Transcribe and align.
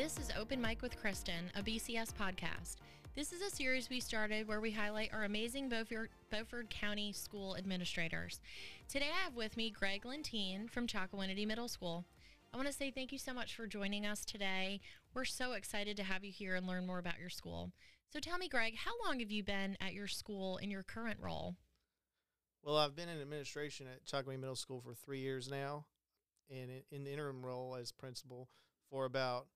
This 0.00 0.16
is 0.16 0.32
Open 0.40 0.62
Mic 0.62 0.80
with 0.80 0.98
Kristen, 0.98 1.50
a 1.54 1.62
BCS 1.62 2.14
podcast. 2.18 2.76
This 3.14 3.34
is 3.34 3.42
a 3.42 3.54
series 3.54 3.90
we 3.90 4.00
started 4.00 4.48
where 4.48 4.62
we 4.62 4.70
highlight 4.70 5.12
our 5.12 5.24
amazing 5.24 5.68
Beaufort, 5.68 6.10
Beaufort 6.30 6.70
County 6.70 7.12
school 7.12 7.54
administrators. 7.54 8.40
Today 8.88 9.10
I 9.14 9.24
have 9.24 9.34
with 9.34 9.58
me 9.58 9.68
Greg 9.68 10.06
Lentine 10.06 10.68
from 10.68 10.86
Chocowinity 10.86 11.46
Middle 11.46 11.68
School. 11.68 12.06
I 12.50 12.56
want 12.56 12.66
to 12.66 12.72
say 12.72 12.90
thank 12.90 13.12
you 13.12 13.18
so 13.18 13.34
much 13.34 13.54
for 13.54 13.66
joining 13.66 14.06
us 14.06 14.24
today. 14.24 14.80
We're 15.12 15.26
so 15.26 15.52
excited 15.52 15.98
to 15.98 16.02
have 16.02 16.24
you 16.24 16.32
here 16.32 16.54
and 16.54 16.66
learn 16.66 16.86
more 16.86 16.98
about 16.98 17.20
your 17.20 17.28
school. 17.28 17.70
So 18.10 18.20
tell 18.20 18.38
me, 18.38 18.48
Greg, 18.48 18.76
how 18.76 18.92
long 19.04 19.20
have 19.20 19.30
you 19.30 19.44
been 19.44 19.76
at 19.82 19.92
your 19.92 20.08
school 20.08 20.56
in 20.56 20.70
your 20.70 20.82
current 20.82 21.20
role? 21.20 21.56
Well, 22.62 22.78
I've 22.78 22.96
been 22.96 23.10
in 23.10 23.20
administration 23.20 23.86
at 23.86 24.06
Chocowinity 24.06 24.40
Middle 24.40 24.56
School 24.56 24.80
for 24.80 24.94
three 24.94 25.20
years 25.20 25.50
now, 25.50 25.84
and 26.50 26.70
in 26.90 27.04
the 27.04 27.12
interim 27.12 27.44
role 27.44 27.76
as 27.78 27.92
principal 27.92 28.48
for 28.88 29.04
about 29.04 29.46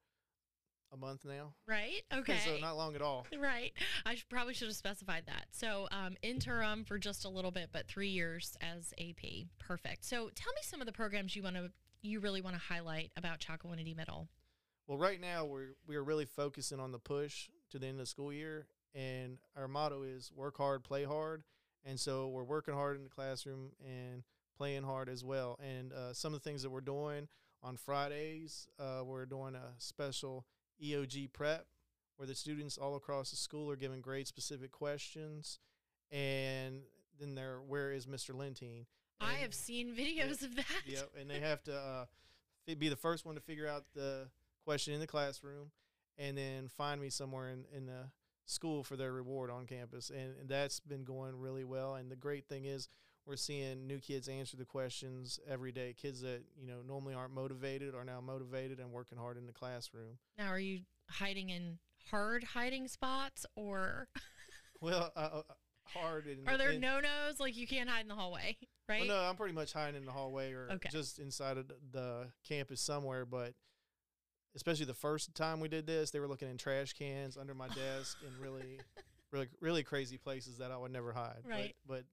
a 0.95 0.97
month 0.97 1.25
now. 1.25 1.55
Right. 1.67 2.03
Okay. 2.15 2.39
so 2.45 2.57
not 2.59 2.77
long 2.77 2.95
at 2.95 3.03
all. 3.03 3.27
Right. 3.37 3.73
I 4.07 4.15
should, 4.15 4.29
probably 4.29 4.55
should 4.55 4.69
have 4.69 4.77
specified 4.77 5.25
that. 5.27 5.47
So 5.51 5.89
um, 5.91 6.15
interim 6.23 6.85
for 6.85 6.97
just 6.97 7.25
a 7.25 7.29
little 7.29 7.51
bit, 7.51 7.71
but 7.73 7.87
three 7.89 8.09
years 8.09 8.57
as 8.61 8.95
AP. 8.99 9.49
Perfect. 9.59 10.05
So 10.05 10.31
tell 10.35 10.53
me 10.53 10.61
some 10.63 10.81
of 10.81 10.87
the 10.87 10.93
programs 10.93 11.35
you 11.35 11.43
want 11.43 11.57
to 11.57 11.71
you 12.03 12.21
really 12.21 12.41
want 12.41 12.55
to 12.55 12.61
highlight 12.61 13.11
about 13.17 13.41
Chocowinity 13.41 13.97
Middle. 13.97 14.29
Well, 14.87 14.99
right 14.99 15.21
now 15.21 15.45
we're 15.45 15.75
we're 15.87 16.03
really 16.03 16.27
focusing 16.27 16.79
on 16.79 16.93
the 16.93 16.99
push 16.99 17.49
to 17.71 17.79
the 17.79 17.87
end 17.87 17.95
of 17.95 18.01
the 18.01 18.07
school 18.07 18.33
year, 18.33 18.67
and 18.95 19.39
our 19.57 19.67
motto 19.67 20.03
is 20.03 20.31
work 20.35 20.57
hard, 20.59 20.85
play 20.85 21.05
hard. 21.05 21.43
And 21.85 21.99
so 21.99 22.29
we're 22.29 22.45
working 22.45 22.75
hard 22.75 22.97
in 22.97 23.05
the 23.05 23.11
classroom 23.11 23.73
and 23.85 24.23
playing 24.57 24.85
hard 24.85 25.09
as 25.09 25.25
well. 25.25 25.59
And 25.63 25.93
uh, 25.93 26.13
some 26.13 26.33
of 26.33 26.43
the 26.43 26.49
things 26.49 26.63
that 26.63 26.71
we're 26.71 26.81
doing 26.81 27.29
on 27.63 27.77
Fridays, 27.77 28.69
uh, 28.79 29.03
we're 29.05 29.27
doing 29.27 29.55
a 29.55 29.73
special 29.79 30.45
EOG 30.83 31.33
prep 31.33 31.67
where 32.17 32.27
the 32.27 32.35
students 32.35 32.79
all 32.79 32.97
across 32.97 33.31
the 33.31 33.37
school 33.37 33.71
are 33.71 33.77
given 33.77 34.01
grade 34.01 34.29
specific 34.29 34.71
questions. 34.71 35.59
And 36.11 36.83
then 37.19 37.35
they're, 37.35 37.59
where 37.67 37.93
is 37.93 38.07
Mr. 38.07 38.35
Lentine? 38.35 38.87
And, 39.21 39.31
I 39.31 39.35
have 39.35 39.55
seen 39.55 39.95
videos 39.95 40.43
yep, 40.43 40.43
of 40.43 40.57
that. 40.57 40.83
Yep. 40.87 41.11
And 41.21 41.31
they 41.31 41.41
have 41.41 41.63
to 41.65 41.75
uh, 41.75 42.05
be 42.79 42.89
the 42.89 42.97
first 42.97 43.25
one 43.25 43.35
to 43.35 43.41
figure 43.41 43.67
out 43.67 43.85
the 43.95 44.29
question 44.65 44.95
in 44.95 45.01
the 45.01 45.07
classroom 45.07 45.71
and 46.17 46.39
then 46.39 46.69
find 46.69 47.01
me 47.01 47.11
somewhere 47.11 47.51
in, 47.51 47.65
in 47.75 47.87
the 47.87 48.11
school 48.47 48.85
for 48.85 48.97
their 48.97 49.13
reward 49.13 49.51
on 49.51 49.67
campus. 49.67 50.11
And, 50.11 50.35
and 50.41 50.49
that's 50.49 50.81
been 50.81 51.05
going 51.05 51.37
really 51.37 51.65
well. 51.65 51.95
And 51.95 52.11
the 52.11 52.17
great 52.17 52.47
thing 52.47 52.65
is, 52.65 52.89
we're 53.27 53.37
seeing 53.37 53.87
new 53.87 53.99
kids 53.99 54.29
answer 54.29 54.57
the 54.57 54.65
questions 54.65 55.41
every 55.49 55.73
day. 55.73 55.95
Kids 56.01 56.21
that 56.23 56.43
you 56.61 56.67
know 56.67 56.83
normally 56.87 57.15
aren't 57.15 57.35
motivated 57.35 57.95
are 57.95 58.05
now 58.05 58.21
motivated 58.21 58.81
and 58.81 58.91
working 58.91 59.19
hard 59.19 59.37
in 59.37 59.47
the 59.47 59.53
classroom. 59.53 60.19
Now, 60.39 60.49
are 60.49 60.59
you 60.59 60.81
hiding 61.09 61.51
in 61.51 61.79
hard 62.11 62.45
hiding 62.45 62.89
spots 62.89 63.47
or? 63.57 64.09
well, 64.81 65.13
uh, 65.17 65.29
uh, 65.33 65.43
hard. 65.85 66.27
In, 66.27 66.39
are 66.49 66.59
there 66.59 66.73
in, 66.73 66.81
no 66.81 67.01
nos 67.01 67.41
like 67.41 67.57
you 67.57 67.67
can't 67.67 67.89
hide 67.89 68.03
in 68.03 68.09
the 68.09 68.15
hallway, 68.15 68.57
right? 68.89 69.01
Well, 69.01 69.09
no, 69.09 69.29
I'm 69.29 69.37
pretty 69.37 69.55
much 69.55 69.73
hiding 69.73 69.97
in 69.97 70.05
the 70.05 70.13
hallway 70.13 70.53
or 70.53 70.69
Okay. 70.73 70.89
just 70.91 71.19
inside 71.19 71.57
of 71.57 71.69
the 71.93 72.29
campus 72.47 72.81
somewhere. 72.81 73.25
But 73.25 73.55
especially 74.55 74.87
the 74.87 74.95
first 74.95 75.35
time 75.35 75.61
we 75.61 75.69
did 75.69 75.87
this, 75.87 76.11
they 76.11 76.21
were 76.21 76.29
looking 76.29 76.49
in 76.51 76.59
trash 76.59 76.93
cans 76.93 77.37
under 77.37 77.55
my 77.55 77.69
desk 77.69 78.19
and 78.25 78.39
really, 78.39 78.79
really, 79.33 79.49
really 79.61 79.83
crazy 79.83 80.19
places 80.19 80.59
that 80.59 80.71
I 80.71 80.77
would 80.77 80.93
never 80.93 81.13
hide. 81.13 81.43
Right. 81.45 81.75
But, 81.87 81.97
but 81.97 82.05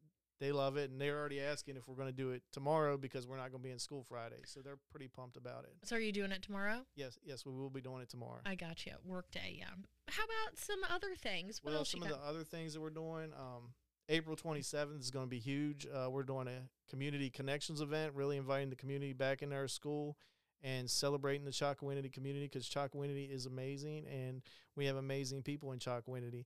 they 0.41 0.51
love 0.51 0.75
it, 0.75 0.89
and 0.89 0.99
they're 0.99 1.19
already 1.19 1.39
asking 1.39 1.77
if 1.77 1.87
we're 1.87 1.95
going 1.95 2.07
to 2.07 2.11
do 2.11 2.31
it 2.31 2.41
tomorrow 2.51 2.97
because 2.97 3.27
we're 3.27 3.37
not 3.37 3.51
going 3.51 3.61
to 3.61 3.67
be 3.67 3.71
in 3.71 3.77
school 3.77 4.03
Friday. 4.09 4.41
So 4.43 4.59
they're 4.59 4.79
pretty 4.89 5.07
pumped 5.07 5.37
about 5.37 5.65
it. 5.65 5.75
So, 5.83 5.95
are 5.95 5.99
you 5.99 6.11
doing 6.11 6.31
it 6.31 6.41
tomorrow? 6.41 6.79
Yes, 6.95 7.19
yes, 7.23 7.45
we 7.45 7.53
will 7.53 7.69
be 7.69 7.79
doing 7.79 8.01
it 8.01 8.09
tomorrow. 8.09 8.39
I 8.43 8.55
got 8.55 8.85
you. 8.87 8.93
Work 9.05 9.29
day, 9.31 9.55
yeah. 9.59 9.65
How 10.09 10.23
about 10.23 10.57
some 10.57 10.79
other 10.89 11.13
things? 11.15 11.63
What 11.63 11.75
well, 11.75 11.85
some 11.85 12.01
of 12.01 12.09
got? 12.09 12.19
the 12.19 12.27
other 12.27 12.43
things 12.43 12.73
that 12.73 12.81
we're 12.81 12.89
doing, 12.89 13.31
um, 13.37 13.69
April 14.09 14.35
27th 14.35 14.99
is 14.99 15.11
going 15.11 15.27
to 15.27 15.29
be 15.29 15.37
huge. 15.37 15.85
Uh, 15.85 16.09
we're 16.09 16.23
doing 16.23 16.47
a 16.47 16.67
community 16.89 17.29
connections 17.29 17.79
event, 17.79 18.13
really 18.15 18.37
inviting 18.37 18.71
the 18.71 18.75
community 18.75 19.13
back 19.13 19.43
into 19.43 19.55
our 19.55 19.67
school 19.67 20.17
and 20.63 20.89
celebrating 20.89 21.45
the 21.45 21.51
Chocowinity 21.51 22.11
community 22.11 22.47
because 22.47 22.67
Chocowinity 22.67 23.31
is 23.31 23.45
amazing 23.45 24.05
and 24.07 24.41
we 24.75 24.87
have 24.87 24.95
amazing 24.95 25.43
people 25.43 25.71
in 25.71 25.77
Chocowinity. 25.77 26.45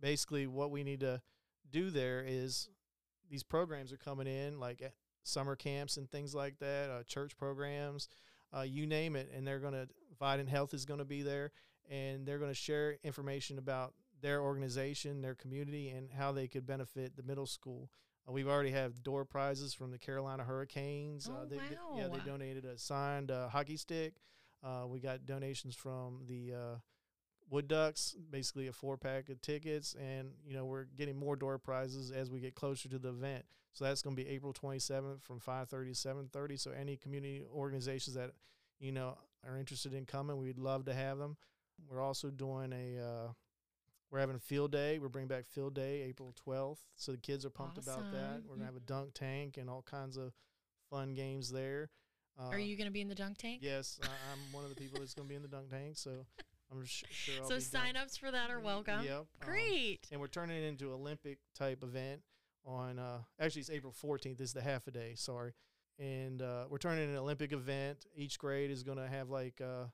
Basically, 0.00 0.48
what 0.48 0.72
we 0.72 0.82
need 0.82 1.00
to 1.00 1.22
do 1.70 1.90
there 1.90 2.24
is 2.26 2.68
these 3.30 3.42
programs 3.42 3.92
are 3.92 3.96
coming 3.98 4.26
in 4.26 4.58
like 4.58 4.92
summer 5.22 5.56
camps 5.56 5.96
and 5.96 6.10
things 6.10 6.34
like 6.34 6.58
that, 6.58 6.90
uh, 6.90 7.02
church 7.04 7.36
programs, 7.36 8.08
uh, 8.56 8.62
you 8.62 8.86
name 8.86 9.16
it, 9.16 9.30
and 9.34 9.46
they're 9.46 9.60
going 9.60 9.74
to 9.74 9.88
Vidant 10.20 10.48
Health 10.48 10.74
is 10.74 10.84
going 10.84 10.98
to 10.98 11.04
be 11.04 11.22
there, 11.22 11.52
and 11.90 12.26
they're 12.26 12.38
going 12.38 12.50
to 12.50 12.54
share 12.54 12.96
information 13.04 13.58
about 13.58 13.94
their 14.20 14.42
organization, 14.42 15.22
their 15.22 15.34
community, 15.34 15.90
and 15.90 16.10
how 16.10 16.32
they 16.32 16.48
could 16.48 16.66
benefit 16.66 17.16
the 17.16 17.22
middle 17.22 17.46
school. 17.46 17.90
Uh, 18.28 18.32
we've 18.32 18.48
already 18.48 18.70
have 18.70 19.02
door 19.02 19.24
prizes 19.24 19.74
from 19.74 19.90
the 19.90 19.98
Carolina 19.98 20.42
Hurricanes. 20.44 21.30
Oh, 21.30 21.42
uh, 21.42 21.44
they, 21.48 21.56
wow. 21.56 21.62
Yeah, 21.96 22.08
they 22.08 22.18
donated 22.24 22.64
a 22.64 22.76
signed 22.78 23.30
uh, 23.30 23.48
hockey 23.48 23.76
stick. 23.76 24.14
Uh, 24.62 24.86
we 24.88 24.98
got 24.98 25.24
donations 25.24 25.76
from 25.76 26.22
the 26.26 26.52
uh, 26.52 26.76
Wood 27.50 27.68
Ducks, 27.68 28.14
basically 28.30 28.66
a 28.66 28.72
four 28.72 28.96
pack 28.96 29.28
of 29.28 29.40
tickets, 29.40 29.94
and 29.94 30.32
you 30.46 30.54
know 30.54 30.64
we're 30.64 30.84
getting 30.96 31.16
more 31.16 31.36
door 31.36 31.58
prizes 31.58 32.10
as 32.10 32.30
we 32.30 32.40
get 32.40 32.54
closer 32.54 32.88
to 32.88 32.98
the 32.98 33.08
event. 33.08 33.44
So 33.72 33.84
that's 33.84 34.02
going 34.02 34.16
to 34.16 34.22
be 34.22 34.28
April 34.28 34.52
27th 34.52 35.22
from 35.22 35.40
5:30 35.40 35.68
to 35.68 36.08
7:30. 36.08 36.58
So 36.58 36.70
any 36.72 36.96
community 36.96 37.44
organizations 37.54 38.14
that 38.16 38.32
you 38.80 38.92
know 38.92 39.16
are 39.46 39.56
interested 39.56 39.94
in 39.94 40.04
coming, 40.04 40.36
we'd 40.36 40.58
love 40.58 40.84
to 40.86 40.94
have 40.94 41.18
them. 41.18 41.36
We're 41.88 42.00
also 42.02 42.30
doing 42.30 42.72
a 42.72 43.02
uh, 43.02 43.32
we're 44.10 44.20
having 44.20 44.38
field 44.38 44.72
day. 44.72 44.98
We're 44.98 45.08
bringing 45.08 45.28
back 45.28 45.46
field 45.46 45.74
day 45.74 46.02
April 46.02 46.34
12th. 46.46 46.78
So 46.96 47.12
the 47.12 47.18
kids 47.18 47.44
are 47.44 47.50
pumped 47.50 47.78
about 47.78 48.12
that. 48.12 48.42
We're 48.46 48.56
gonna 48.56 48.66
have 48.66 48.76
a 48.76 48.80
dunk 48.80 49.14
tank 49.14 49.56
and 49.56 49.70
all 49.70 49.82
kinds 49.82 50.16
of 50.16 50.32
fun 50.90 51.14
games 51.14 51.50
there. 51.50 51.90
Uh, 52.38 52.50
Are 52.50 52.58
you 52.58 52.76
going 52.76 52.86
to 52.86 52.92
be 52.92 53.00
in 53.00 53.08
the 53.08 53.16
dunk 53.16 53.36
tank? 53.36 53.60
Yes, 53.62 53.98
I, 54.02 54.06
I'm 54.06 54.52
one 54.52 54.62
of 54.62 54.70
the 54.70 54.76
people 54.76 55.00
that's 55.00 55.12
going 55.12 55.26
to 55.26 55.28
be 55.28 55.34
in 55.34 55.42
the 55.42 55.48
dunk 55.48 55.70
tank. 55.70 55.96
So 55.96 56.24
I'm 56.70 56.84
sh- 56.84 57.04
sure. 57.10 57.42
I'll 57.42 57.48
so 57.48 57.54
be 57.56 57.60
sign 57.60 57.94
dunk- 57.94 58.06
ups 58.06 58.16
for 58.16 58.30
that 58.30 58.50
are 58.50 58.60
welcome. 58.60 59.04
Yep. 59.04 59.16
um, 59.18 59.26
Great. 59.40 60.06
and 60.12 60.20
we're 60.20 60.26
turning 60.28 60.62
it 60.62 60.66
into 60.66 60.92
Olympic 60.92 61.38
type 61.54 61.82
event 61.82 62.20
on 62.66 62.98
uh 62.98 63.18
actually 63.40 63.60
it's 63.60 63.70
April 63.70 63.94
14th 64.02 64.36
This 64.36 64.48
is 64.48 64.52
the 64.52 64.60
half 64.60 64.86
a 64.86 64.90
day 64.90 65.14
sorry 65.16 65.54
and 65.98 66.42
uh, 66.42 66.64
we're 66.68 66.78
turning 66.78 67.04
it 67.08 67.12
an 67.12 67.16
Olympic 67.16 67.52
event 67.52 68.04
each 68.14 68.38
grade 68.38 68.70
is 68.70 68.82
going 68.82 68.98
to 68.98 69.06
have 69.06 69.30
like 69.30 69.60
uh, 69.62 69.86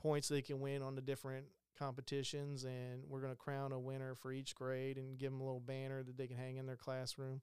points 0.00 0.28
they 0.28 0.40
can 0.42 0.60
win 0.60 0.80
on 0.82 0.94
the 0.94 1.02
different 1.02 1.44
competitions 1.78 2.64
and 2.64 3.02
we're 3.08 3.20
going 3.20 3.32
to 3.32 3.36
crown 3.36 3.72
a 3.72 3.78
winner 3.78 4.14
for 4.14 4.32
each 4.32 4.54
grade 4.54 4.96
and 4.96 5.18
give 5.18 5.30
them 5.32 5.40
a 5.40 5.44
little 5.44 5.60
banner 5.60 6.02
that 6.02 6.16
they 6.16 6.26
can 6.26 6.36
hang 6.38 6.56
in 6.56 6.66
their 6.66 6.76
classroom 6.76 7.40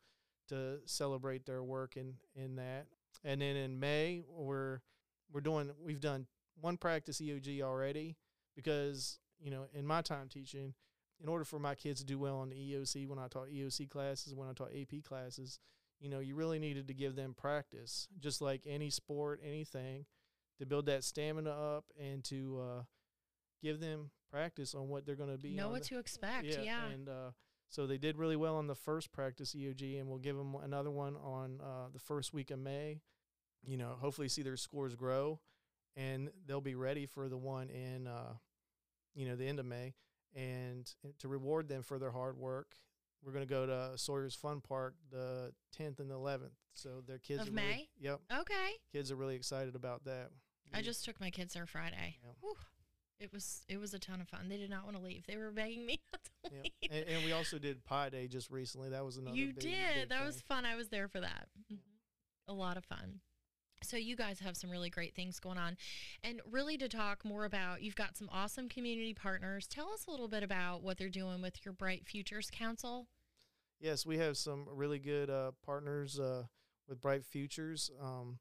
to 0.49 0.79
celebrate 0.85 1.45
their 1.45 1.63
work 1.63 1.95
in 1.97 2.13
in 2.35 2.55
that 2.55 2.87
and 3.23 3.41
then 3.41 3.55
in 3.55 3.79
May 3.79 4.23
we're 4.27 4.79
we're 5.31 5.41
doing 5.41 5.69
we've 5.83 6.01
done 6.01 6.25
one 6.59 6.77
practice 6.77 7.21
EOG 7.21 7.61
already 7.61 8.15
because 8.55 9.19
you 9.39 9.51
know 9.51 9.65
in 9.73 9.85
my 9.85 10.01
time 10.01 10.27
teaching 10.29 10.73
in 11.21 11.29
order 11.29 11.43
for 11.43 11.59
my 11.59 11.75
kids 11.75 11.99
to 11.99 12.05
do 12.05 12.17
well 12.17 12.37
on 12.37 12.49
the 12.49 12.55
EOC 12.55 13.07
when 13.07 13.19
I 13.19 13.27
taught 13.27 13.49
EOC 13.49 13.89
classes, 13.89 14.33
when 14.33 14.49
I 14.49 14.53
taught 14.53 14.71
AP 14.75 15.03
classes, 15.03 15.59
you 15.99 16.09
know, 16.09 16.19
you 16.19 16.35
really 16.35 16.57
needed 16.57 16.87
to 16.87 16.93
give 16.93 17.15
them 17.15 17.35
practice, 17.37 18.07
just 18.19 18.41
like 18.41 18.61
any 18.65 18.89
sport, 18.89 19.39
anything, 19.45 20.05
to 20.57 20.65
build 20.65 20.87
that 20.87 21.03
stamina 21.03 21.51
up 21.51 21.85
and 21.99 22.23
to 22.25 22.59
uh, 22.59 22.83
give 23.61 23.79
them 23.79 24.09
practice 24.31 24.73
on 24.73 24.89
what 24.89 25.05
they're 25.05 25.15
going 25.15 25.31
to 25.31 25.37
be. 25.37 25.51
Know 25.51 25.69
what 25.69 25.83
the- 25.83 25.89
to 25.89 25.99
expect. 25.99 26.47
Yeah. 26.47 26.85
And 26.87 27.07
uh, 27.07 27.31
so 27.67 27.85
they 27.85 27.99
did 27.99 28.17
really 28.17 28.35
well 28.35 28.55
on 28.55 28.65
the 28.65 28.75
first 28.75 29.11
practice 29.11 29.53
EOG, 29.55 29.99
and 29.99 30.09
we'll 30.09 30.17
give 30.17 30.35
them 30.35 30.55
another 30.63 30.89
one 30.89 31.15
on 31.17 31.59
uh, 31.61 31.89
the 31.93 31.99
first 31.99 32.33
week 32.33 32.49
of 32.49 32.57
May. 32.57 33.01
You 33.63 33.77
know, 33.77 33.95
hopefully 33.99 34.27
see 34.27 34.41
their 34.41 34.57
scores 34.57 34.95
grow, 34.95 35.39
and 35.95 36.29
they'll 36.47 36.61
be 36.61 36.75
ready 36.75 37.05
for 37.05 37.27
the 37.29 37.37
one 37.37 37.69
in, 37.69 38.07
uh, 38.07 38.33
you 39.13 39.27
know, 39.27 39.35
the 39.35 39.47
end 39.47 39.59
of 39.59 39.65
May. 39.65 39.93
And 40.35 40.89
to 41.19 41.27
reward 41.27 41.67
them 41.67 41.83
for 41.83 41.99
their 41.99 42.11
hard 42.11 42.37
work, 42.37 42.75
we're 43.23 43.33
going 43.33 43.45
to 43.45 43.49
go 43.53 43.65
to 43.65 43.97
Sawyer's 43.97 44.33
Fun 44.35 44.61
Park 44.61 44.95
the 45.11 45.51
10th 45.77 45.99
and 45.99 46.09
the 46.09 46.15
11th. 46.15 46.51
So 46.73 47.01
their 47.05 47.19
kids 47.19 47.41
Of 47.41 47.47
are 47.49 47.51
really- 47.51 47.63
May? 47.67 47.89
yep, 47.99 48.21
okay. 48.33 48.71
kids 48.91 49.11
are 49.11 49.15
really 49.17 49.35
excited 49.35 49.75
about 49.75 50.05
that. 50.05 50.29
I 50.73 50.81
just 50.81 51.03
took 51.03 51.19
my 51.19 51.29
kids 51.29 51.53
there 51.53 51.65
Friday. 51.65 52.17
Yeah. 52.23 52.31
Whew. 52.39 52.55
It 53.19 53.31
was 53.33 53.63
it 53.67 53.77
was 53.77 53.93
a 53.93 53.99
ton 53.99 54.19
of 54.21 54.27
fun. 54.29 54.47
They 54.49 54.57
did 54.57 54.69
not 54.71 54.85
want 54.85 54.95
to 54.95 55.03
leave. 55.03 55.27
They 55.27 55.37
were 55.37 55.51
begging 55.51 55.85
me 55.85 55.99
not 56.13 56.23
to 56.23 56.31
Yeah. 56.55 56.61
leave. 56.63 56.91
And, 56.91 57.07
and 57.17 57.25
we 57.25 57.33
also 57.33 57.59
did 57.59 57.83
Pi 57.83 58.09
Day 58.09 58.27
just 58.27 58.49
recently. 58.49 58.89
That 58.89 59.03
was 59.05 59.17
another. 59.17 59.35
You 59.35 59.47
big, 59.47 59.59
did. 59.59 59.63
big 59.99 60.09
that 60.09 60.17
thing. 60.19 60.25
was 60.25 60.41
fun. 60.41 60.65
I 60.65 60.75
was 60.75 60.87
there 60.87 61.07
for 61.09 61.19
that. 61.19 61.49
Mhm. 61.71 61.77
A 62.47 62.53
lot 62.53 62.77
of 62.77 62.85
fun. 62.85 63.19
So 63.83 63.97
you 63.97 64.15
guys 64.15 64.39
have 64.39 64.55
some 64.55 64.69
really 64.69 64.89
great 64.89 65.15
things 65.15 65.39
going 65.39 65.57
on. 65.57 65.77
And 66.23 66.41
really 66.49 66.77
to 66.77 66.87
talk 66.87 67.25
more 67.25 67.45
about, 67.45 67.81
you've 67.81 67.95
got 67.95 68.17
some 68.17 68.29
awesome 68.31 68.69
community 68.69 69.13
partners. 69.13 69.67
Tell 69.67 69.91
us 69.91 70.05
a 70.07 70.11
little 70.11 70.27
bit 70.27 70.43
about 70.43 70.83
what 70.83 70.97
they're 70.97 71.09
doing 71.09 71.41
with 71.41 71.65
your 71.65 71.73
Bright 71.73 72.05
Futures 72.05 72.49
Council. 72.51 73.07
Yes, 73.79 74.05
we 74.05 74.17
have 74.17 74.37
some 74.37 74.67
really 74.71 74.99
good 74.99 75.29
uh, 75.29 75.51
partners 75.65 76.19
uh, 76.19 76.43
with 76.87 77.01
Bright 77.01 77.25
Futures. 77.25 77.89
Um, 78.01 78.37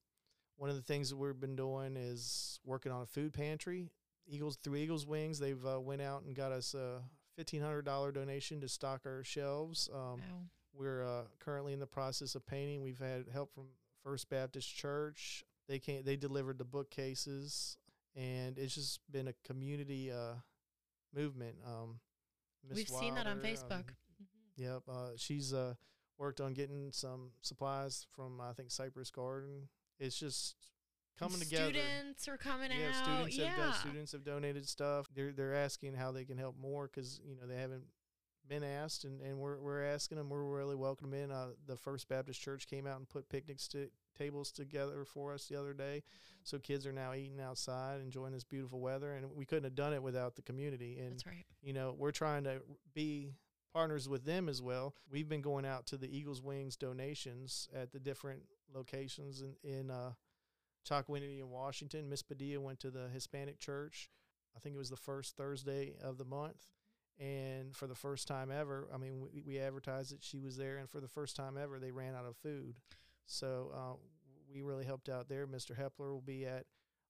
one 0.56 0.68
of 0.68 0.76
the 0.76 0.82
things 0.82 1.08
that 1.10 1.16
we've 1.16 1.40
been 1.40 1.56
doing 1.56 1.96
is 1.96 2.60
working 2.64 2.92
on 2.92 3.02
a 3.02 3.06
food 3.06 3.32
pantry 3.32 3.90
Eagles 4.30 4.56
through 4.62 4.76
Eagles 4.76 5.06
Wings, 5.06 5.38
they've 5.38 5.64
uh, 5.66 5.80
went 5.80 6.00
out 6.00 6.22
and 6.22 6.34
got 6.34 6.52
us 6.52 6.74
a 6.74 7.02
fifteen 7.36 7.60
hundred 7.60 7.84
dollar 7.84 8.12
donation 8.12 8.60
to 8.60 8.68
stock 8.68 9.02
our 9.04 9.24
shelves. 9.24 9.88
Um, 9.92 10.00
Wow. 10.00 10.44
We're 10.72 11.04
uh, 11.04 11.22
currently 11.40 11.72
in 11.72 11.80
the 11.80 11.86
process 11.86 12.36
of 12.36 12.46
painting. 12.46 12.80
We've 12.80 13.00
had 13.00 13.24
help 13.32 13.52
from 13.52 13.64
First 14.02 14.28
Baptist 14.30 14.74
Church. 14.74 15.44
They 15.68 15.78
came, 15.78 16.02
they 16.04 16.16
delivered 16.16 16.58
the 16.58 16.64
bookcases, 16.64 17.76
and 18.16 18.58
it's 18.58 18.74
just 18.74 19.00
been 19.10 19.28
a 19.28 19.34
community 19.44 20.10
uh, 20.10 20.34
movement. 21.14 21.56
Um, 21.66 22.00
We've 22.74 22.88
seen 22.88 23.14
that 23.14 23.26
on 23.26 23.38
Facebook. 23.38 23.72
um, 23.72 23.84
Yep. 24.56 24.82
Uh, 24.88 25.08
she's 25.16 25.54
uh, 25.54 25.74
worked 26.18 26.40
on 26.40 26.52
getting 26.52 26.90
some 26.92 27.30
supplies 27.40 28.06
from 28.14 28.40
I 28.40 28.52
think 28.52 28.70
Cypress 28.70 29.10
Garden. 29.10 29.68
It's 29.98 30.18
just 30.18 30.56
coming 31.18 31.40
together. 31.40 31.72
Students 31.72 32.28
are 32.28 32.36
coming 32.36 32.70
yeah, 32.70 32.88
out. 32.88 33.04
students 33.04 33.36
yeah. 33.36 33.46
have 33.48 33.58
done, 33.58 33.74
students 33.74 34.12
have 34.12 34.24
donated 34.24 34.68
stuff. 34.68 35.06
They're 35.14 35.32
they're 35.32 35.54
asking 35.54 35.94
how 35.94 36.12
they 36.12 36.24
can 36.24 36.38
help 36.38 36.56
more 36.60 36.90
because 36.92 37.20
you 37.24 37.36
know 37.36 37.46
they 37.46 37.60
haven't 37.60 37.84
been 38.50 38.64
asked, 38.64 39.04
and, 39.04 39.22
and 39.22 39.38
we're 39.38 39.58
we're 39.58 39.82
asking 39.84 40.18
them. 40.18 40.28
We're 40.28 40.42
really 40.42 40.76
welcoming 40.76 41.22
in. 41.22 41.30
Uh, 41.30 41.50
the 41.66 41.76
First 41.76 42.08
Baptist 42.08 42.42
Church 42.42 42.66
came 42.66 42.86
out 42.86 42.98
and 42.98 43.08
put 43.08 43.30
picnic 43.30 43.60
sti- 43.60 43.88
tables 44.18 44.50
together 44.50 45.06
for 45.06 45.32
us 45.32 45.46
the 45.46 45.58
other 45.58 45.72
day, 45.72 46.02
so 46.42 46.58
kids 46.58 46.84
are 46.84 46.92
now 46.92 47.14
eating 47.14 47.40
outside, 47.40 48.00
enjoying 48.00 48.32
this 48.32 48.44
beautiful 48.44 48.80
weather, 48.80 49.14
and 49.14 49.34
we 49.34 49.46
couldn't 49.46 49.64
have 49.64 49.76
done 49.76 49.94
it 49.94 50.02
without 50.02 50.34
the 50.36 50.42
community. 50.42 50.98
And 50.98 51.12
That's 51.12 51.26
right. 51.26 51.46
you 51.62 51.72
know, 51.72 51.94
we're 51.96 52.10
trying 52.10 52.44
to 52.44 52.60
be 52.92 53.30
partners 53.72 54.08
with 54.08 54.24
them 54.24 54.48
as 54.48 54.60
well. 54.60 54.94
We've 55.08 55.28
been 55.28 55.42
going 55.42 55.64
out 55.64 55.86
to 55.86 55.96
the 55.96 56.14
Eagles 56.14 56.42
Wings 56.42 56.76
donations 56.76 57.68
at 57.74 57.92
the 57.92 58.00
different 58.00 58.42
locations 58.74 59.42
in, 59.42 59.54
in 59.62 59.90
uh, 59.90 60.12
Chocowinity 60.88 61.38
in 61.38 61.50
Washington. 61.50 62.08
Miss 62.08 62.22
Padilla 62.22 62.60
went 62.60 62.80
to 62.80 62.90
the 62.90 63.08
Hispanic 63.12 63.60
church. 63.60 64.10
I 64.56 64.58
think 64.58 64.74
it 64.74 64.78
was 64.78 64.90
the 64.90 64.96
first 64.96 65.36
Thursday 65.36 65.94
of 66.02 66.18
the 66.18 66.24
month. 66.24 66.66
And 67.20 67.76
for 67.76 67.86
the 67.86 67.94
first 67.94 68.26
time 68.26 68.50
ever, 68.50 68.88
I 68.94 68.96
mean, 68.96 69.20
we, 69.20 69.42
we 69.46 69.58
advertised 69.58 70.12
that 70.12 70.24
she 70.24 70.38
was 70.38 70.56
there, 70.56 70.78
and 70.78 70.88
for 70.88 71.00
the 71.00 71.08
first 71.08 71.36
time 71.36 71.58
ever, 71.58 71.78
they 71.78 71.90
ran 71.90 72.14
out 72.14 72.24
of 72.24 72.36
food. 72.36 72.76
So 73.26 73.70
uh, 73.74 73.96
we 74.52 74.62
really 74.62 74.86
helped 74.86 75.10
out 75.10 75.28
there. 75.28 75.46
Mr. 75.46 75.78
Hepler 75.78 76.10
will 76.12 76.22
be 76.22 76.46
at 76.46 76.64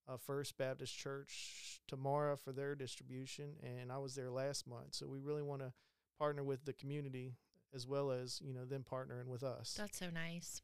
uh, 0.08 0.16
First 0.16 0.58
Baptist 0.58 0.96
Church 0.98 1.80
tomorrow 1.86 2.36
for 2.36 2.52
their 2.52 2.74
distribution, 2.74 3.52
and 3.62 3.92
I 3.92 3.98
was 3.98 4.14
there 4.14 4.30
last 4.30 4.66
month. 4.66 4.94
So 4.94 5.06
we 5.06 5.18
really 5.18 5.42
want 5.42 5.62
to 5.62 5.72
partner 6.18 6.42
with 6.42 6.64
the 6.64 6.72
community 6.72 7.36
as 7.74 7.86
well 7.86 8.10
as 8.10 8.40
you 8.44 8.52
know 8.52 8.64
them 8.64 8.84
partnering 8.90 9.26
with 9.26 9.42
us. 9.42 9.74
That's 9.78 9.98
so 9.98 10.10
nice. 10.10 10.62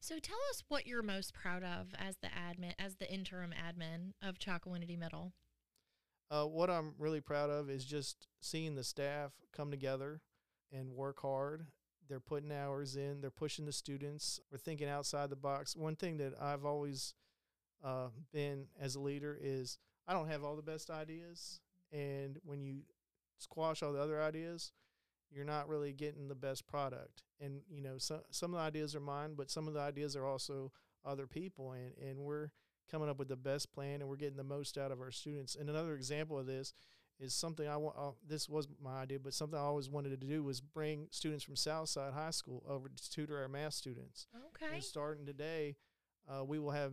So 0.00 0.18
tell 0.18 0.38
us 0.50 0.62
what 0.68 0.86
you're 0.86 1.02
most 1.02 1.32
proud 1.32 1.62
of 1.62 1.88
as 1.98 2.16
the 2.16 2.28
admin, 2.28 2.72
as 2.78 2.96
the 2.96 3.12
interim 3.12 3.52
admin 3.52 4.12
of 4.22 4.38
Chocowinity 4.38 4.98
Middle. 4.98 5.32
Uh, 6.30 6.44
what 6.44 6.70
I'm 6.70 6.94
really 6.98 7.20
proud 7.20 7.50
of 7.50 7.70
is 7.70 7.84
just 7.84 8.26
seeing 8.40 8.74
the 8.74 8.84
staff 8.84 9.32
come 9.52 9.70
together 9.70 10.20
and 10.72 10.92
work 10.92 11.20
hard. 11.20 11.66
They're 12.08 12.20
putting 12.20 12.52
hours 12.52 12.96
in. 12.96 13.20
They're 13.20 13.30
pushing 13.30 13.66
the 13.66 13.72
students. 13.72 14.40
We're 14.50 14.58
thinking 14.58 14.88
outside 14.88 15.30
the 15.30 15.36
box. 15.36 15.76
One 15.76 15.96
thing 15.96 16.18
that 16.18 16.34
I've 16.40 16.64
always 16.64 17.14
uh, 17.84 18.08
been 18.32 18.66
as 18.80 18.94
a 18.94 19.00
leader 19.00 19.38
is 19.40 19.78
I 20.06 20.12
don't 20.12 20.28
have 20.28 20.44
all 20.44 20.56
the 20.56 20.62
best 20.62 20.90
ideas, 20.90 21.60
and 21.92 22.38
when 22.44 22.60
you 22.60 22.80
squash 23.38 23.82
all 23.82 23.92
the 23.92 24.00
other 24.00 24.20
ideas, 24.20 24.72
you're 25.30 25.44
not 25.44 25.68
really 25.68 25.92
getting 25.92 26.28
the 26.28 26.34
best 26.34 26.66
product. 26.66 27.22
And 27.40 27.62
you 27.70 27.82
know, 27.82 27.98
some 27.98 28.20
some 28.30 28.52
of 28.52 28.58
the 28.58 28.64
ideas 28.66 28.94
are 28.94 29.00
mine, 29.00 29.34
but 29.34 29.50
some 29.50 29.66
of 29.66 29.74
the 29.74 29.80
ideas 29.80 30.16
are 30.16 30.26
also 30.26 30.72
other 31.04 31.26
people, 31.26 31.72
and 31.72 31.92
and 31.98 32.18
we're 32.18 32.50
coming 32.90 33.08
up 33.08 33.18
with 33.18 33.28
the 33.28 33.36
best 33.36 33.72
plan 33.72 34.00
and 34.00 34.08
we're 34.08 34.16
getting 34.16 34.36
the 34.36 34.44
most 34.44 34.78
out 34.78 34.92
of 34.92 35.00
our 35.00 35.10
students. 35.10 35.54
And 35.54 35.68
another 35.68 35.94
example 35.94 36.38
of 36.38 36.46
this 36.46 36.72
is 37.20 37.34
something 37.34 37.68
I 37.68 37.76
want. 37.76 37.96
Uh, 37.98 38.10
this 38.26 38.48
was 38.48 38.68
my 38.82 39.02
idea, 39.02 39.18
but 39.18 39.34
something 39.34 39.58
I 39.58 39.62
always 39.62 39.88
wanted 39.88 40.10
to 40.10 40.26
do 40.26 40.42
was 40.42 40.60
bring 40.60 41.06
students 41.10 41.44
from 41.44 41.56
Southside 41.56 42.12
High 42.12 42.30
School 42.30 42.62
over 42.68 42.88
to 42.88 43.10
tutor 43.10 43.40
our 43.40 43.48
math 43.48 43.74
students. 43.74 44.26
Okay. 44.56 44.74
And 44.74 44.82
starting 44.82 45.26
today, 45.26 45.76
uh, 46.28 46.44
we 46.44 46.58
will 46.58 46.72
have 46.72 46.92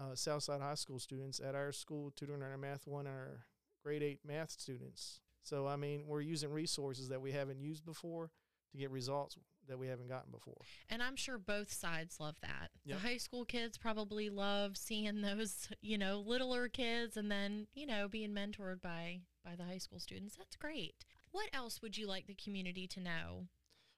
uh, 0.00 0.14
Southside 0.14 0.60
High 0.60 0.74
School 0.74 0.98
students 0.98 1.40
at 1.40 1.54
our 1.54 1.72
school 1.72 2.12
tutoring 2.16 2.42
our 2.42 2.56
math 2.56 2.86
one 2.86 3.06
and 3.06 3.14
our 3.14 3.44
grade 3.82 4.02
eight 4.02 4.20
math 4.26 4.50
students. 4.50 5.20
So 5.42 5.66
I 5.66 5.76
mean, 5.76 6.04
we're 6.06 6.20
using 6.20 6.50
resources 6.50 7.08
that 7.08 7.20
we 7.20 7.32
haven't 7.32 7.60
used 7.60 7.84
before 7.84 8.30
to 8.72 8.78
get 8.78 8.90
results 8.90 9.36
that 9.68 9.78
we 9.78 9.86
haven't 9.86 10.08
gotten 10.08 10.30
before. 10.30 10.60
And 10.88 11.02
I'm 11.02 11.16
sure 11.16 11.38
both 11.38 11.72
sides 11.72 12.18
love 12.20 12.36
that. 12.42 12.70
Yep. 12.84 12.96
The 12.96 13.08
high 13.08 13.16
school 13.16 13.44
kids 13.44 13.78
probably 13.78 14.30
love 14.30 14.76
seeing 14.76 15.20
those, 15.20 15.68
you 15.80 15.98
know, 15.98 16.22
littler 16.24 16.68
kids 16.68 17.16
and 17.16 17.30
then, 17.30 17.66
you 17.74 17.86
know, 17.86 18.08
being 18.08 18.30
mentored 18.30 18.80
by 18.80 19.20
by 19.44 19.56
the 19.56 19.64
high 19.64 19.78
school 19.78 19.98
students. 19.98 20.36
That's 20.36 20.56
great. 20.56 21.04
What 21.30 21.48
else 21.52 21.80
would 21.82 21.96
you 21.96 22.06
like 22.06 22.26
the 22.26 22.34
community 22.34 22.86
to 22.88 23.00
know? 23.00 23.46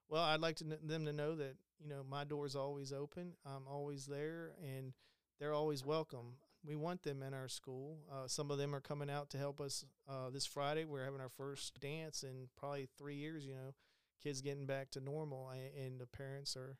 Well, 0.08 0.22
I'd 0.22 0.40
like 0.40 0.56
to 0.56 0.64
them 0.64 1.06
to 1.06 1.12
know 1.12 1.36
that 1.36 1.54
you 1.80 1.88
know 1.88 2.02
my 2.08 2.24
door's 2.24 2.56
always 2.56 2.92
open. 2.92 3.32
I'm 3.46 3.66
always 3.68 4.06
there, 4.06 4.52
and 4.60 4.92
they're 5.38 5.54
always 5.54 5.84
welcome. 5.84 6.34
We 6.64 6.76
want 6.76 7.02
them 7.02 7.22
in 7.22 7.32
our 7.32 7.48
school. 7.48 7.98
Uh, 8.12 8.26
some 8.26 8.50
of 8.50 8.58
them 8.58 8.74
are 8.74 8.80
coming 8.80 9.08
out 9.08 9.30
to 9.30 9.38
help 9.38 9.60
us 9.60 9.84
uh, 10.08 10.28
this 10.30 10.44
Friday. 10.44 10.84
We're 10.84 11.04
having 11.04 11.20
our 11.20 11.30
first 11.30 11.80
dance 11.80 12.22
in 12.22 12.48
probably 12.58 12.88
three 12.98 13.16
years. 13.16 13.46
You 13.46 13.54
know, 13.54 13.74
kids 14.22 14.40
getting 14.40 14.66
back 14.66 14.90
to 14.92 15.00
normal, 15.00 15.50
and, 15.50 16.00
the 16.00 16.06
parents 16.06 16.56
are 16.56 16.76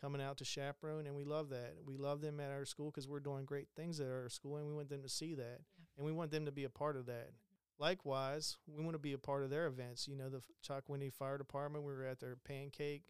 coming 0.00 0.22
out 0.22 0.36
to 0.38 0.44
chaperone, 0.44 1.06
and 1.06 1.16
we 1.16 1.24
love 1.24 1.48
that. 1.50 1.74
We 1.84 1.96
love 1.96 2.20
them 2.20 2.38
at 2.40 2.50
our 2.50 2.64
school 2.64 2.90
because 2.90 3.08
we're 3.08 3.20
doing 3.20 3.44
great 3.44 3.68
things 3.76 4.00
at 4.00 4.06
our 4.08 4.28
school, 4.28 4.56
and 4.56 4.66
we 4.66 4.74
want 4.74 4.88
them 4.88 5.02
to 5.02 5.08
see 5.08 5.34
that, 5.34 5.60
Yeah. 5.78 5.84
and 5.96 6.06
we 6.06 6.12
want 6.12 6.30
them 6.30 6.44
to 6.46 6.52
be 6.52 6.64
a 6.64 6.70
part 6.70 6.96
of 6.96 7.06
that. 7.06 7.32
Likewise, 7.78 8.56
we 8.66 8.82
want 8.82 8.94
to 8.94 8.98
be 8.98 9.12
a 9.12 9.18
part 9.18 9.44
of 9.44 9.50
their 9.50 9.66
events. 9.66 10.08
You 10.08 10.16
know, 10.16 10.28
the 10.28 10.42
Chocowinity 10.66 11.12
Fire 11.12 11.38
Department, 11.38 11.84
we 11.84 11.92
were 11.92 12.04
at 12.04 12.18
their 12.20 12.36
pancake 12.36 13.04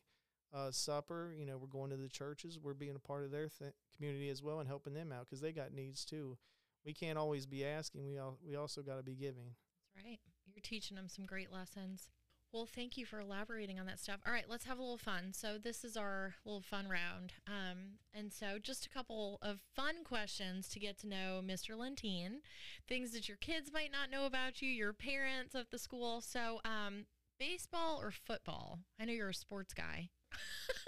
uh, 0.52 0.70
supper. 0.70 1.34
You 1.36 1.46
know, 1.46 1.56
we're 1.58 1.66
going 1.69 1.90
to 1.90 1.96
the 1.96 2.08
churches. 2.08 2.58
We're 2.58 2.74
being 2.74 2.96
a 2.96 2.98
part 2.98 3.24
of 3.24 3.31
their 3.31 3.48
th- 3.48 3.72
community 3.96 4.28
as 4.28 4.42
well 4.42 4.60
and 4.60 4.69
helping 4.69 4.92
them 4.94 5.10
out 5.12 5.24
because 5.26 5.40
they 5.40 5.52
got 5.52 5.72
needs 5.72 6.04
too. 6.04 6.36
We 6.84 6.92
can't 6.94 7.19
always 7.19 7.44
be 7.46 7.64
asking. 7.64 8.04
We 8.06 8.19
all 8.19 8.38
we 8.46 8.56
also 8.56 8.82
got 8.82 8.96
to 8.96 9.02
be 9.02 9.14
giving. 9.14 9.54
That's 9.94 10.04
right. 10.06 10.20
You're 10.54 10.62
teaching 10.62 10.96
them 10.96 11.08
some 11.08 11.26
great 11.26 11.50
lessons. 11.52 12.10
Well, 12.52 12.67
thank 12.67 12.96
you 12.96 13.05
for 13.05 13.20
elaborating 13.20 13.78
on 13.78 13.84
that 13.86 14.00
stuff. 14.00 14.20
All 14.26 14.32
right, 14.32 14.48
let's 14.48 14.64
have 14.64 14.78
a 14.78 14.82
little 14.82 14.96
fun. 14.96 15.32
So 15.34 15.58
this 15.62 15.84
is 15.84 15.98
our 15.98 16.34
little 16.46 16.62
fun 16.62 16.88
round. 16.88 17.34
Um, 17.46 17.98
and 18.14 18.32
so 18.32 18.58
just 18.60 18.86
a 18.86 18.88
couple 18.88 19.38
of 19.43 19.60
fun 19.76 19.96
questions 20.02 20.67
to 20.70 20.81
get 20.81 20.98
to 21.00 21.08
know 21.08 21.43
Mr. 21.44 21.76
Lentine, 21.76 22.40
things 22.88 23.12
that 23.12 23.28
your 23.28 23.36
kids 23.36 23.70
might 23.70 23.93
not 23.93 24.10
know 24.10 24.24
about 24.24 24.62
you, 24.62 24.70
your 24.70 24.94
parents 24.94 25.55
at 25.55 25.70
the 25.70 25.78
school. 25.78 26.22
So 26.22 26.60
um, 26.64 27.05
baseball 27.38 28.00
or 28.00 28.10
football? 28.10 28.78
I 28.98 29.05
know 29.05 29.12
you're 29.12 29.28
a 29.28 29.34
sports 29.34 29.74
guy. 29.74 30.08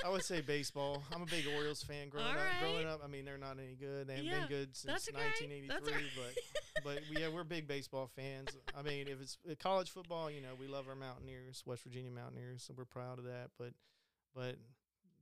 I 0.05 0.09
would 0.09 0.25
say 0.25 0.41
baseball. 0.41 1.03
I'm 1.15 1.23
a 1.23 1.27
big 1.27 1.47
Orioles 1.55 1.83
fan 1.83 2.09
growing 2.09 2.27
All 2.27 2.33
up. 2.33 2.39
Growing 2.61 2.87
up, 2.87 3.01
I 3.05 3.07
mean, 3.09 3.25
they're 3.25 3.39
not 3.39 3.59
any 3.59 3.75
good. 3.75 4.07
They 4.07 4.15
haven't 4.15 4.27
Yeah, 4.27 4.41
been 4.41 4.49
good 4.49 4.77
since 4.77 5.09
okay. 5.09 5.17
1983. 5.19 5.69
That's 5.69 5.89
all 5.89 5.95
right. 5.95 6.35
But 6.85 6.95
but 7.11 7.21
yeah, 7.21 7.29
we're 7.29 7.45
big 7.45 7.67
baseball 7.69 8.11
fans. 8.15 8.49
I 8.77 8.83
mean, 8.83 9.09
if 9.09 9.21
it's 9.21 9.37
college 9.63 9.91
football, 9.91 10.31
you 10.31 10.41
know, 10.41 10.55
we 10.59 10.67
love 10.67 10.89
our 10.89 10.95
Mountaineers, 10.95 11.63
West 11.67 11.83
Virginia 11.85 12.11
Mountaineers, 12.11 12.63
so 12.63 12.75
we're 12.77 12.85
proud 12.87 13.19
of 13.19 13.25
that. 13.25 13.51
But 13.59 13.73
but 14.35 14.57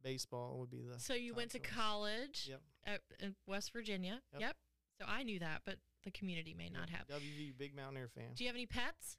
baseball 0.03 0.59
would 0.61 0.71
be 0.71 0.83
the 0.83 1.01
So 1.01 1.15
you 1.15 1.35
went 1.35 1.51
to 1.53 1.59
choice. 1.59 1.71
college 1.75 2.47
Yep. 2.51 2.61
at, 2.87 3.01
in 3.21 3.35
West 3.47 3.73
Virginia. 3.73 4.21
Yep. 4.33 4.41
yep. 4.41 4.57
So 5.01 5.07
I 5.09 5.23
knew 5.23 5.39
that, 5.41 5.63
but 5.65 5.77
the 6.05 6.11
community 6.11 6.55
may 6.57 6.69
not 6.69 6.91
have. 6.91 7.07
WV, 7.09 7.57
big 7.57 7.75
Mountaineer 7.75 8.09
fan. 8.09 8.35
Do 8.37 8.45
you 8.45 8.49
have 8.49 8.57
any 8.57 8.67
pets? 8.67 9.17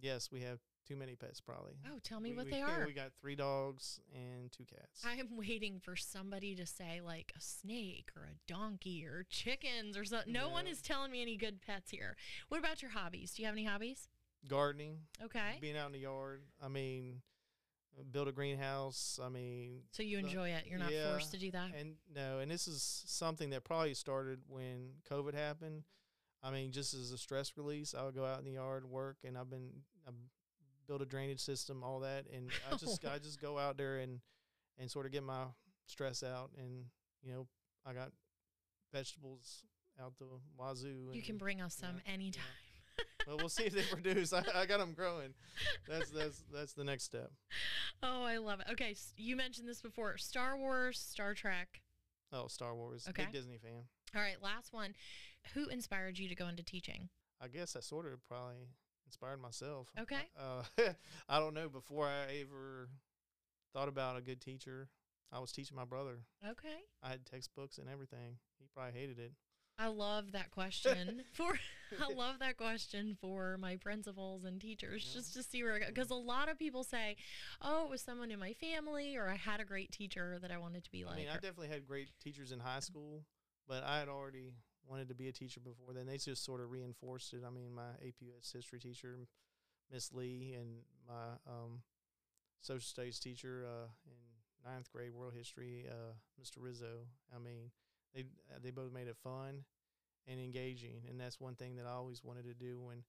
Yes, 0.00 0.30
we 0.32 0.40
have 0.42 0.58
too 0.90 0.96
many 0.96 1.14
pets, 1.14 1.40
probably. 1.40 1.74
Oh, 1.86 2.00
tell 2.02 2.18
me 2.18 2.30
We- 2.30 2.36
what 2.36 2.44
we- 2.46 2.50
they 2.50 2.62
are. 2.62 2.84
We 2.84 2.92
got 2.92 3.12
three 3.14 3.36
dogs 3.36 4.00
and 4.12 4.50
two 4.50 4.64
cats. 4.64 5.04
I 5.04 5.14
am 5.14 5.36
waiting 5.36 5.78
for 5.78 5.94
somebody 5.94 6.56
to 6.56 6.66
say 6.66 7.00
like 7.00 7.32
a 7.36 7.40
snake 7.40 8.10
or 8.16 8.24
a 8.24 8.34
donkey 8.48 9.06
or 9.06 9.22
chickens 9.22 9.96
or 9.96 10.04
something. 10.04 10.32
No, 10.32 10.48
one 10.48 10.66
is 10.66 10.82
telling 10.82 11.12
me 11.12 11.22
any 11.22 11.36
good 11.36 11.62
pets 11.62 11.92
here. 11.92 12.16
What 12.48 12.58
about 12.58 12.82
your 12.82 12.90
hobbies? 12.90 13.34
Do 13.34 13.42
you 13.42 13.46
have 13.46 13.54
any 13.54 13.64
hobbies? 13.66 14.08
Gardening, 14.48 15.06
Okay. 15.22 15.58
being 15.60 15.76
out 15.76 15.86
in 15.86 15.92
the 15.92 16.00
yard. 16.00 16.42
I 16.60 16.66
mean, 16.66 17.22
build 18.10 18.26
a 18.26 18.32
greenhouse. 18.32 19.20
I 19.22 19.28
mean, 19.28 19.84
So 19.92 20.02
you 20.02 20.18
enjoy 20.18 20.48
it. 20.50 20.66
You're 20.66 20.78
not 20.80 20.90
yeah, 20.92 21.10
forced 21.10 21.30
to 21.32 21.38
do 21.38 21.52
that. 21.52 21.72
And 21.72 21.98
no, 22.12 22.40
and 22.40 22.50
this 22.50 22.66
is 22.66 22.82
something 23.06 23.50
that 23.50 23.62
probably 23.62 23.94
started 23.94 24.40
when 24.48 24.94
COVID 25.08 25.34
happened. 25.34 25.84
I 26.42 26.50
mean, 26.50 26.72
just 26.72 26.94
as 26.94 27.12
a 27.12 27.18
stress 27.18 27.56
release, 27.56 27.94
I 27.94 28.02
would 28.04 28.14
go 28.16 28.24
out 28.24 28.38
in 28.40 28.44
the 28.44 28.52
yard, 28.52 28.86
work, 28.86 29.18
and 29.22 29.38
I've 29.38 29.50
been 29.50 29.84
I 30.08 30.10
build 30.90 31.02
a 31.02 31.06
drainage 31.06 31.40
system, 31.40 31.84
all 31.84 32.00
that, 32.00 32.24
and 32.34 32.50
I 32.70 32.76
just 32.76 33.04
I 33.06 33.18
just 33.18 33.40
go 33.40 33.58
out 33.58 33.78
there 33.78 33.98
and 33.98 34.18
and 34.78 34.90
sort 34.90 35.06
of 35.06 35.12
get 35.12 35.22
my 35.22 35.44
stress 35.86 36.24
out, 36.24 36.50
and 36.58 36.86
you 37.22 37.32
know, 37.32 37.46
I 37.86 37.92
got 37.92 38.10
vegetables 38.92 39.62
out 40.02 40.14
the 40.18 40.26
wazoo. 40.58 41.10
You 41.12 41.22
can 41.22 41.38
bring 41.38 41.60
us 41.60 41.76
some 41.76 42.00
yeah. 42.04 42.12
anytime. 42.12 42.42
well, 43.26 43.36
we'll 43.36 43.48
see 43.48 43.64
if 43.64 43.72
they 43.72 43.82
produce. 43.90 44.32
I, 44.32 44.42
I 44.52 44.66
got 44.66 44.78
them 44.78 44.92
growing. 44.92 45.32
That's 45.88 46.10
that's 46.10 46.42
that's 46.52 46.72
the 46.72 46.84
next 46.84 47.04
step. 47.04 47.30
Oh, 48.02 48.24
I 48.24 48.38
love 48.38 48.58
it. 48.58 48.66
Okay, 48.72 48.96
you 49.16 49.36
mentioned 49.36 49.68
this 49.68 49.80
before. 49.80 50.18
Star 50.18 50.58
Wars, 50.58 50.98
Star 50.98 51.34
Trek. 51.34 51.82
Oh, 52.32 52.48
Star 52.48 52.74
Wars. 52.74 53.06
Okay. 53.08 53.24
Big 53.24 53.32
Disney 53.32 53.58
fan. 53.58 53.84
All 54.16 54.20
right, 54.20 54.42
last 54.42 54.72
one. 54.72 54.94
Who 55.54 55.68
inspired 55.68 56.18
you 56.18 56.28
to 56.28 56.34
go 56.34 56.48
into 56.48 56.64
teaching? 56.64 57.08
I 57.40 57.46
guess 57.46 57.76
I 57.76 57.80
sort 57.80 58.06
of 58.06 58.26
probably 58.28 58.68
inspired 59.10 59.40
myself. 59.40 59.88
Okay. 59.98 60.28
Uh, 60.40 60.62
I 61.28 61.38
don't 61.38 61.52
know. 61.54 61.68
Before 61.68 62.06
I 62.06 62.38
ever 62.40 62.88
thought 63.74 63.88
about 63.88 64.16
a 64.16 64.22
good 64.22 64.40
teacher, 64.40 64.88
I 65.32 65.38
was 65.38 65.52
teaching 65.52 65.76
my 65.76 65.84
brother. 65.84 66.20
Okay. 66.48 66.78
I 67.02 67.08
had 67.10 67.26
textbooks 67.26 67.78
and 67.78 67.88
everything. 67.88 68.38
He 68.58 68.66
probably 68.74 68.98
hated 68.98 69.18
it. 69.18 69.32
I 69.78 69.88
love 69.88 70.32
that 70.32 70.50
question 70.50 71.22
for 71.32 71.58
I 71.98 72.12
love 72.12 72.38
that 72.38 72.56
question 72.56 73.16
for 73.20 73.58
my 73.58 73.76
principals 73.76 74.44
and 74.44 74.60
teachers 74.60 75.06
Yeah. 75.06 75.20
just 75.20 75.34
to 75.34 75.42
see 75.42 75.62
where 75.62 75.80
because 75.86 76.10
a 76.10 76.14
lot 76.14 76.48
of 76.48 76.58
people 76.58 76.84
say, 76.84 77.16
"Oh, 77.60 77.84
it 77.84 77.90
was 77.90 78.02
someone 78.02 78.30
in 78.30 78.38
my 78.38 78.52
family 78.54 79.16
or 79.16 79.28
I 79.28 79.36
had 79.36 79.60
a 79.60 79.64
great 79.64 79.90
teacher 79.90 80.38
that 80.40 80.50
I 80.50 80.58
wanted 80.58 80.84
to 80.84 80.90
be 80.90 81.04
like." 81.04 81.14
I 81.14 81.18
mean, 81.18 81.28
I 81.28 81.34
definitely 81.34 81.68
had 81.68 81.86
great 81.86 82.08
teachers 82.22 82.52
in 82.52 82.60
high 82.60 82.80
school, 82.80 83.24
but 83.66 83.82
I 83.82 83.98
had 83.98 84.08
already 84.08 84.54
wanted 84.90 85.08
to 85.08 85.14
be 85.14 85.28
a 85.28 85.32
teacher 85.32 85.60
before 85.60 85.94
then. 85.94 86.06
They 86.06 86.18
just 86.18 86.44
sort 86.44 86.60
of 86.60 86.70
reinforced 86.70 87.32
it. 87.32 87.42
I 87.46 87.50
mean, 87.50 87.72
my 87.74 87.92
APUS 88.04 88.52
history 88.52 88.80
teacher, 88.80 89.16
Miss 89.90 90.12
Lee, 90.12 90.56
and 90.58 90.80
my 91.06 91.38
um, 91.46 91.82
social 92.60 92.80
studies 92.80 93.20
teacher 93.20 93.64
uh, 93.66 93.88
in 94.06 94.70
ninth 94.70 94.90
grade 94.92 95.12
world 95.12 95.32
history, 95.36 95.86
uh, 95.88 96.14
Mr. 96.42 96.56
Rizzo. 96.58 97.06
I 97.34 97.38
mean, 97.38 97.70
they 98.14 98.24
they 98.62 98.70
both 98.70 98.92
made 98.92 99.06
it 99.06 99.16
fun 99.22 99.64
and 100.26 100.40
engaging, 100.40 101.02
and 101.08 101.20
that's 101.20 101.40
one 101.40 101.54
thing 101.54 101.76
that 101.76 101.86
I 101.86 101.92
always 101.92 102.22
wanted 102.24 102.44
to 102.44 102.54
do 102.54 102.80
when 102.80 103.04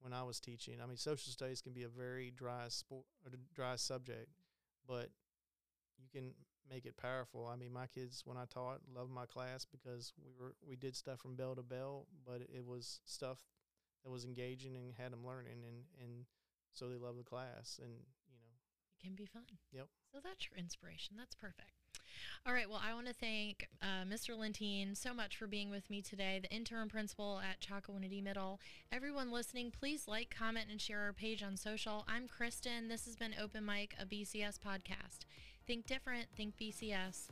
when 0.00 0.12
I 0.12 0.22
was 0.22 0.40
teaching. 0.40 0.74
I 0.82 0.86
mean, 0.86 0.96
social 0.96 1.32
studies 1.32 1.60
can 1.60 1.72
be 1.72 1.82
a 1.82 1.88
very 1.88 2.30
dry 2.30 2.64
sport, 2.68 3.04
or 3.24 3.32
dry 3.54 3.76
subject, 3.76 4.30
but 4.88 5.10
you 5.98 6.08
can 6.12 6.32
make 6.70 6.86
it 6.86 6.96
powerful. 6.96 7.46
I 7.46 7.56
mean, 7.56 7.72
my 7.72 7.86
kids 7.86 8.22
when 8.24 8.36
I 8.36 8.44
taught 8.44 8.80
loved 8.94 9.10
my 9.10 9.26
class 9.26 9.64
because 9.64 10.12
we 10.22 10.32
were 10.38 10.54
we 10.66 10.76
did 10.76 10.96
stuff 10.96 11.20
from 11.20 11.36
bell 11.36 11.54
to 11.54 11.62
bell, 11.62 12.06
but 12.24 12.42
it 12.42 12.64
was 12.64 13.00
stuff 13.04 13.38
that 14.04 14.10
was 14.10 14.24
engaging 14.24 14.76
and 14.76 14.92
had 14.96 15.12
them 15.12 15.26
learning, 15.26 15.64
and 15.66 15.84
and 16.02 16.24
so 16.72 16.88
they 16.88 16.96
loved 16.96 17.18
the 17.18 17.24
class, 17.24 17.80
and 17.82 17.92
you 17.92 18.36
know, 18.38 18.54
it 18.98 19.02
can 19.02 19.14
be 19.14 19.26
fun. 19.26 19.58
Yep. 19.72 19.88
So 20.12 20.18
that's 20.22 20.48
your 20.48 20.58
inspiration. 20.58 21.16
That's 21.18 21.34
perfect. 21.34 21.72
All 22.46 22.52
right. 22.52 22.68
Well, 22.68 22.80
I 22.82 22.94
want 22.94 23.08
to 23.08 23.12
thank 23.12 23.68
uh, 23.82 24.04
Mr. 24.08 24.38
Lentine 24.38 24.94
so 24.94 25.12
much 25.12 25.36
for 25.36 25.46
being 25.46 25.70
with 25.70 25.90
me 25.90 26.00
today, 26.00 26.38
the 26.40 26.54
interim 26.54 26.88
principal 26.88 27.40
at 27.40 27.60
Chocowinity 27.60 28.22
Middle. 28.22 28.60
Everyone 28.92 29.30
listening, 29.30 29.70
please 29.70 30.06
like, 30.06 30.34
comment, 30.36 30.66
and 30.70 30.80
share 30.80 31.00
our 31.00 31.12
page 31.12 31.42
on 31.42 31.56
social. 31.56 32.04
I'm 32.08 32.28
Kristen. 32.28 32.88
This 32.88 33.04
has 33.06 33.16
been 33.16 33.34
Open 33.40 33.64
Mic, 33.64 33.94
a 34.00 34.06
BCS 34.06 34.58
podcast. 34.58 35.24
Think 35.66 35.86
different, 35.86 36.26
think 36.36 36.54
BCS. 36.60 37.28